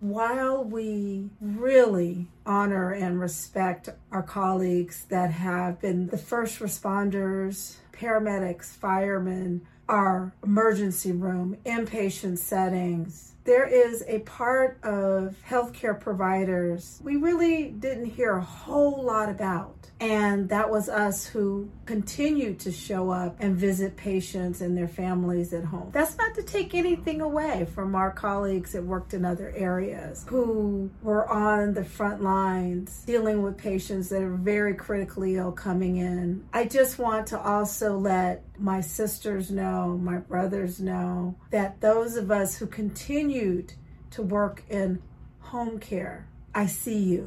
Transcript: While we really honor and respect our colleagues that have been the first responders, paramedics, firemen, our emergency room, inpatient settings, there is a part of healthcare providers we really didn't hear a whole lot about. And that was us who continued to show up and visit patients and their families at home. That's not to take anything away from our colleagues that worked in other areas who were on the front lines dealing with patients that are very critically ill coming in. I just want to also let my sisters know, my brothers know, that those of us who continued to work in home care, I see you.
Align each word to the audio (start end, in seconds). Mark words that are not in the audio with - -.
While 0.00 0.62
we 0.62 1.30
really 1.40 2.28
honor 2.46 2.92
and 2.92 3.18
respect 3.18 3.88
our 4.12 4.22
colleagues 4.22 5.04
that 5.06 5.32
have 5.32 5.80
been 5.80 6.06
the 6.06 6.18
first 6.18 6.60
responders, 6.60 7.76
paramedics, 7.92 8.66
firemen, 8.66 9.66
our 9.88 10.32
emergency 10.44 11.10
room, 11.10 11.56
inpatient 11.66 12.38
settings, 12.38 13.32
there 13.44 13.66
is 13.66 14.04
a 14.06 14.20
part 14.20 14.78
of 14.84 15.34
healthcare 15.48 15.98
providers 15.98 17.00
we 17.02 17.16
really 17.16 17.70
didn't 17.70 18.04
hear 18.04 18.36
a 18.36 18.44
whole 18.44 19.02
lot 19.02 19.28
about. 19.30 19.77
And 20.00 20.48
that 20.50 20.70
was 20.70 20.88
us 20.88 21.26
who 21.26 21.70
continued 21.84 22.60
to 22.60 22.72
show 22.72 23.10
up 23.10 23.36
and 23.40 23.56
visit 23.56 23.96
patients 23.96 24.60
and 24.60 24.76
their 24.76 24.88
families 24.88 25.52
at 25.52 25.64
home. 25.64 25.90
That's 25.92 26.16
not 26.16 26.34
to 26.36 26.42
take 26.42 26.74
anything 26.74 27.20
away 27.20 27.66
from 27.74 27.94
our 27.94 28.12
colleagues 28.12 28.72
that 28.72 28.84
worked 28.84 29.12
in 29.12 29.24
other 29.24 29.52
areas 29.56 30.24
who 30.28 30.90
were 31.02 31.28
on 31.28 31.74
the 31.74 31.84
front 31.84 32.22
lines 32.22 33.02
dealing 33.06 33.42
with 33.42 33.58
patients 33.58 34.08
that 34.10 34.22
are 34.22 34.36
very 34.36 34.74
critically 34.74 35.36
ill 35.36 35.52
coming 35.52 35.96
in. 35.96 36.46
I 36.52 36.64
just 36.66 36.98
want 36.98 37.26
to 37.28 37.40
also 37.40 37.98
let 37.98 38.44
my 38.58 38.80
sisters 38.80 39.50
know, 39.50 39.98
my 40.00 40.18
brothers 40.18 40.80
know, 40.80 41.34
that 41.50 41.80
those 41.80 42.16
of 42.16 42.30
us 42.30 42.56
who 42.56 42.66
continued 42.66 43.72
to 44.10 44.22
work 44.22 44.62
in 44.68 45.02
home 45.40 45.78
care, 45.78 46.26
I 46.54 46.66
see 46.66 46.98
you. 46.98 47.26